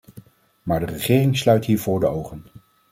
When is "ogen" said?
2.07-2.45